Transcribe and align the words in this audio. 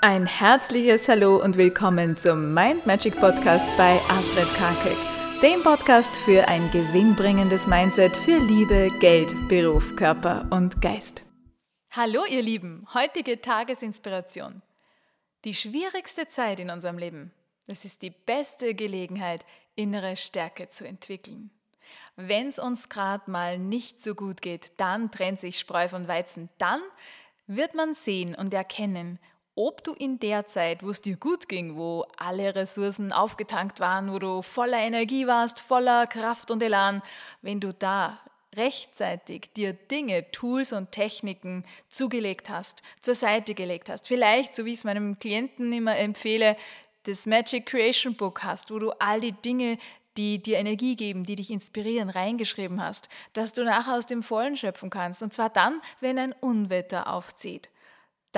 Ein 0.00 0.26
herzliches 0.26 1.08
Hallo 1.08 1.42
und 1.42 1.56
willkommen 1.56 2.16
zum 2.16 2.54
Mind 2.54 2.86
Magic 2.86 3.18
Podcast 3.18 3.66
bei 3.76 3.98
Astrid 4.08 4.46
Karkek, 4.56 4.96
dem 5.42 5.60
Podcast 5.64 6.14
für 6.18 6.46
ein 6.46 6.70
gewinnbringendes 6.70 7.66
Mindset 7.66 8.16
für 8.16 8.38
Liebe, 8.38 8.90
Geld, 9.00 9.34
Beruf, 9.48 9.96
Körper 9.96 10.46
und 10.50 10.80
Geist. 10.80 11.24
Hallo 11.90 12.24
ihr 12.30 12.42
Lieben, 12.42 12.86
heutige 12.94 13.40
Tagesinspiration. 13.40 14.62
Die 15.44 15.54
schwierigste 15.54 16.28
Zeit 16.28 16.60
in 16.60 16.70
unserem 16.70 16.96
Leben, 16.96 17.32
das 17.66 17.84
ist 17.84 18.02
die 18.02 18.10
beste 18.10 18.76
Gelegenheit, 18.76 19.44
innere 19.74 20.16
Stärke 20.16 20.68
zu 20.68 20.86
entwickeln. 20.86 21.50
Wenn 22.14 22.46
es 22.46 22.60
uns 22.60 22.88
gerade 22.88 23.28
mal 23.28 23.58
nicht 23.58 24.00
so 24.00 24.14
gut 24.14 24.42
geht, 24.42 24.70
dann 24.76 25.10
trennt 25.10 25.40
sich 25.40 25.58
Spreu 25.58 25.88
von 25.88 26.06
Weizen. 26.06 26.50
Dann 26.58 26.80
wird 27.48 27.74
man 27.74 27.94
sehen 27.94 28.36
und 28.36 28.54
erkennen, 28.54 29.18
ob 29.58 29.82
du 29.82 29.92
in 29.92 30.20
der 30.20 30.46
Zeit, 30.46 30.84
wo 30.84 30.90
es 30.90 31.02
dir 31.02 31.16
gut 31.16 31.48
ging, 31.48 31.76
wo 31.76 32.06
alle 32.16 32.54
Ressourcen 32.54 33.12
aufgetankt 33.12 33.80
waren, 33.80 34.12
wo 34.12 34.20
du 34.20 34.40
voller 34.40 34.78
Energie 34.78 35.26
warst, 35.26 35.58
voller 35.58 36.06
Kraft 36.06 36.52
und 36.52 36.62
Elan, 36.62 37.02
wenn 37.42 37.58
du 37.58 37.74
da 37.74 38.20
rechtzeitig 38.54 39.52
dir 39.54 39.72
Dinge, 39.72 40.30
Tools 40.30 40.72
und 40.72 40.92
Techniken 40.92 41.64
zugelegt 41.88 42.48
hast, 42.48 42.82
zur 43.00 43.14
Seite 43.14 43.54
gelegt 43.54 43.88
hast, 43.88 44.06
vielleicht, 44.06 44.54
so 44.54 44.64
wie 44.64 44.72
ich 44.72 44.78
es 44.78 44.84
meinem 44.84 45.18
Klienten 45.18 45.72
immer 45.72 45.98
empfehle, 45.98 46.56
das 47.02 47.26
Magic 47.26 47.66
Creation 47.66 48.14
Book 48.14 48.44
hast, 48.44 48.70
wo 48.70 48.78
du 48.78 48.92
all 49.00 49.20
die 49.20 49.32
Dinge, 49.32 49.78
die 50.16 50.40
dir 50.40 50.58
Energie 50.58 50.94
geben, 50.94 51.24
die 51.24 51.34
dich 51.34 51.50
inspirieren, 51.50 52.10
reingeschrieben 52.10 52.80
hast, 52.80 53.08
dass 53.32 53.52
du 53.52 53.64
nachher 53.64 53.96
aus 53.96 54.06
dem 54.06 54.22
Vollen 54.22 54.56
schöpfen 54.56 54.90
kannst. 54.90 55.20
Und 55.20 55.32
zwar 55.32 55.50
dann, 55.50 55.80
wenn 56.00 56.18
ein 56.18 56.32
Unwetter 56.32 57.12
aufzieht 57.12 57.70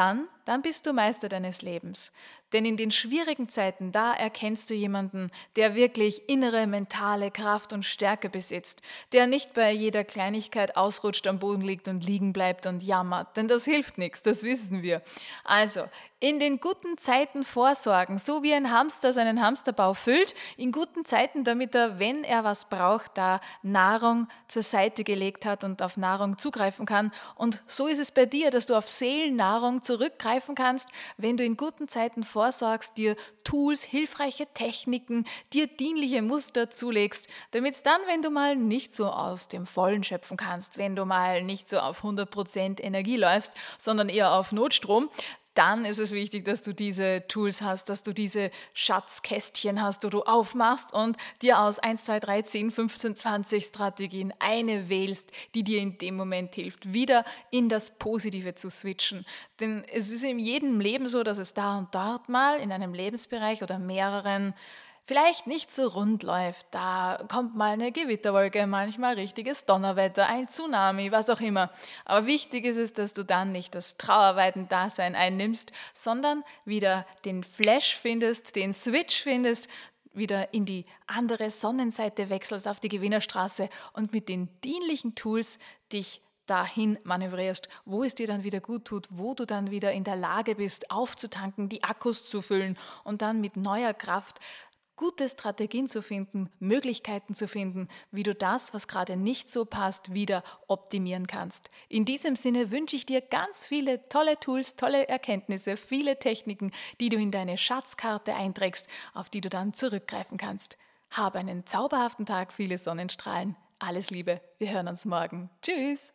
dann, 0.00 0.28
dann 0.46 0.62
bist 0.62 0.86
du 0.86 0.94
Meister 0.94 1.28
deines 1.28 1.60
Lebens. 1.60 2.12
Denn 2.52 2.64
in 2.64 2.76
den 2.76 2.90
schwierigen 2.90 3.48
Zeiten, 3.48 3.92
da 3.92 4.12
erkennst 4.12 4.70
du 4.70 4.74
jemanden, 4.74 5.30
der 5.56 5.74
wirklich 5.74 6.28
innere 6.28 6.66
mentale 6.66 7.30
Kraft 7.30 7.72
und 7.72 7.84
Stärke 7.84 8.28
besitzt, 8.28 8.82
der 9.12 9.26
nicht 9.26 9.54
bei 9.54 9.70
jeder 9.72 10.04
Kleinigkeit 10.04 10.76
ausrutscht, 10.76 11.26
am 11.26 11.38
Boden 11.38 11.62
liegt 11.62 11.88
und 11.88 12.04
liegen 12.04 12.32
bleibt 12.32 12.66
und 12.66 12.82
jammert. 12.82 13.36
Denn 13.36 13.48
das 13.48 13.64
hilft 13.64 13.98
nichts, 13.98 14.22
das 14.22 14.42
wissen 14.42 14.82
wir. 14.82 15.02
Also, 15.44 15.84
in 16.22 16.38
den 16.38 16.60
guten 16.60 16.98
Zeiten 16.98 17.44
vorsorgen, 17.44 18.18
so 18.18 18.42
wie 18.42 18.52
ein 18.52 18.70
Hamster 18.70 19.14
seinen 19.14 19.42
Hamsterbau 19.42 19.94
füllt, 19.94 20.34
in 20.58 20.70
guten 20.70 21.06
Zeiten, 21.06 21.44
damit 21.44 21.74
er, 21.74 21.98
wenn 21.98 22.24
er 22.24 22.44
was 22.44 22.68
braucht, 22.68 23.16
da 23.16 23.40
Nahrung 23.62 24.28
zur 24.46 24.62
Seite 24.62 25.02
gelegt 25.02 25.46
hat 25.46 25.64
und 25.64 25.80
auf 25.80 25.96
Nahrung 25.96 26.36
zugreifen 26.36 26.84
kann. 26.84 27.10
Und 27.36 27.62
so 27.66 27.86
ist 27.86 27.98
es 27.98 28.12
bei 28.12 28.26
dir, 28.26 28.50
dass 28.50 28.66
du 28.66 28.74
auf 28.74 28.90
Seelennahrung 28.90 29.82
zurückgreifen 29.82 30.54
kannst, 30.54 30.90
wenn 31.16 31.38
du 31.38 31.44
in 31.44 31.56
guten 31.56 31.88
Zeiten 31.88 32.22
vorsorgst, 32.22 32.39
dir 32.96 33.16
Tools, 33.44 33.82
hilfreiche 33.82 34.46
Techniken, 34.54 35.26
dir 35.52 35.66
dienliche 35.66 36.22
Muster 36.22 36.70
zulegst, 36.70 37.28
damit 37.50 37.74
es 37.74 37.82
dann, 37.82 38.00
wenn 38.06 38.22
du 38.22 38.30
mal 38.30 38.56
nicht 38.56 38.94
so 38.94 39.06
aus 39.06 39.48
dem 39.48 39.66
Vollen 39.66 40.04
schöpfen 40.04 40.36
kannst, 40.36 40.78
wenn 40.78 40.96
du 40.96 41.04
mal 41.04 41.42
nicht 41.42 41.68
so 41.68 41.78
auf 41.78 42.04
100% 42.04 42.80
Energie 42.80 43.16
läufst, 43.16 43.54
sondern 43.78 44.08
eher 44.08 44.32
auf 44.32 44.52
Notstrom, 44.52 45.10
dann 45.60 45.84
ist 45.84 45.98
es 45.98 46.12
wichtig, 46.12 46.46
dass 46.46 46.62
du 46.62 46.72
diese 46.72 47.22
Tools 47.28 47.60
hast, 47.60 47.90
dass 47.90 48.02
du 48.02 48.14
diese 48.14 48.50
Schatzkästchen 48.72 49.82
hast, 49.82 50.02
wo 50.02 50.08
du 50.08 50.22
aufmachst 50.22 50.94
und 50.94 51.18
dir 51.42 51.60
aus 51.60 51.78
1, 51.78 52.06
2, 52.06 52.18
3, 52.18 52.42
10, 52.42 52.70
15, 52.70 53.14
20 53.14 53.64
Strategien 53.66 54.32
eine 54.38 54.88
wählst, 54.88 55.30
die 55.54 55.62
dir 55.62 55.82
in 55.82 55.98
dem 55.98 56.16
Moment 56.16 56.54
hilft, 56.54 56.94
wieder 56.94 57.26
in 57.50 57.68
das 57.68 57.98
Positive 57.98 58.54
zu 58.54 58.70
switchen. 58.70 59.26
Denn 59.60 59.84
es 59.92 60.10
ist 60.10 60.24
in 60.24 60.38
jedem 60.38 60.80
Leben 60.80 61.06
so, 61.06 61.22
dass 61.22 61.36
es 61.36 61.52
da 61.52 61.76
und 61.76 61.94
dort 61.94 62.30
mal 62.30 62.58
in 62.58 62.72
einem 62.72 62.94
Lebensbereich 62.94 63.62
oder 63.62 63.78
mehreren 63.78 64.54
vielleicht 65.04 65.46
nicht 65.46 65.72
so 65.72 65.88
rund 65.88 66.22
läuft. 66.22 66.66
Da 66.70 67.24
kommt 67.30 67.56
mal 67.56 67.72
eine 67.72 67.92
Gewitterwolke, 67.92 68.66
manchmal 68.66 69.14
richtiges 69.14 69.64
Donnerwetter, 69.64 70.28
ein 70.28 70.48
Tsunami, 70.48 71.12
was 71.12 71.30
auch 71.30 71.40
immer. 71.40 71.70
Aber 72.04 72.26
wichtig 72.26 72.64
ist 72.64 72.76
es, 72.76 72.92
dass 72.92 73.12
du 73.12 73.24
dann 73.24 73.52
nicht 73.52 73.74
das 73.74 73.96
Trauerweiden-Dasein 73.96 75.14
einnimmst, 75.14 75.72
sondern 75.94 76.44
wieder 76.64 77.06
den 77.24 77.44
Flash 77.44 77.96
findest, 77.96 78.56
den 78.56 78.72
Switch 78.72 79.22
findest, 79.22 79.68
wieder 80.12 80.52
in 80.52 80.64
die 80.64 80.86
andere 81.06 81.50
Sonnenseite 81.50 82.30
wechselst 82.30 82.66
auf 82.66 82.80
die 82.80 82.88
Gewinnerstraße 82.88 83.68
und 83.92 84.12
mit 84.12 84.28
den 84.28 84.48
dienlichen 84.62 85.14
Tools 85.14 85.58
dich 85.92 86.20
dahin 86.50 86.98
manövrierst, 87.04 87.68
wo 87.84 88.02
es 88.02 88.16
dir 88.16 88.26
dann 88.26 88.42
wieder 88.42 88.60
gut 88.60 88.84
tut, 88.84 89.06
wo 89.10 89.34
du 89.34 89.46
dann 89.46 89.70
wieder 89.70 89.92
in 89.92 90.02
der 90.02 90.16
Lage 90.16 90.56
bist, 90.56 90.90
aufzutanken, 90.90 91.68
die 91.68 91.84
Akkus 91.84 92.24
zu 92.24 92.42
füllen 92.42 92.76
und 93.04 93.22
dann 93.22 93.40
mit 93.40 93.56
neuer 93.56 93.94
Kraft 93.94 94.40
gute 95.00 95.30
Strategien 95.30 95.88
zu 95.88 96.02
finden, 96.02 96.50
Möglichkeiten 96.58 97.34
zu 97.34 97.48
finden, 97.48 97.88
wie 98.10 98.22
du 98.22 98.34
das, 98.34 98.74
was 98.74 98.86
gerade 98.86 99.16
nicht 99.16 99.50
so 99.50 99.64
passt, 99.64 100.12
wieder 100.12 100.44
optimieren 100.68 101.26
kannst. 101.26 101.70
In 101.88 102.04
diesem 102.04 102.36
Sinne 102.36 102.70
wünsche 102.70 102.96
ich 102.96 103.06
dir 103.06 103.22
ganz 103.22 103.66
viele 103.66 104.06
tolle 104.10 104.38
Tools, 104.38 104.76
tolle 104.76 105.08
Erkenntnisse, 105.08 105.78
viele 105.78 106.18
Techniken, 106.18 106.70
die 107.00 107.08
du 107.08 107.16
in 107.16 107.30
deine 107.30 107.56
Schatzkarte 107.56 108.34
einträgst, 108.34 108.88
auf 109.14 109.30
die 109.30 109.40
du 109.40 109.48
dann 109.48 109.72
zurückgreifen 109.72 110.36
kannst. 110.36 110.76
Habe 111.12 111.38
einen 111.38 111.64
zauberhaften 111.64 112.26
Tag, 112.26 112.52
viele 112.52 112.76
Sonnenstrahlen. 112.76 113.56
Alles 113.78 114.10
Liebe, 114.10 114.42
wir 114.58 114.70
hören 114.70 114.88
uns 114.88 115.06
morgen. 115.06 115.48
Tschüss! 115.62 116.12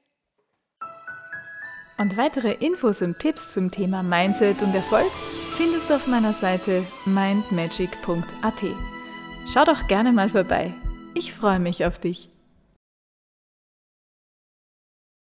Und 1.97 2.17
weitere 2.17 2.53
Infos 2.53 3.01
und 3.01 3.17
Tipps 3.17 3.51
zum 3.51 3.71
Thema 3.71 4.03
Mindset 4.03 4.61
und 4.61 4.75
Erfolg 4.75 5.11
findest 5.57 5.74
du 5.89 5.95
auf 5.95 6.07
meiner 6.07 6.33
Seite 6.33 6.83
mindmagic.at. 7.05 8.63
Schau 9.51 9.65
doch 9.65 9.87
gerne 9.87 10.11
mal 10.11 10.29
vorbei. 10.29 10.73
Ich 11.13 11.33
freue 11.33 11.59
mich 11.59 11.85
auf 11.85 11.99
dich. 11.99 12.29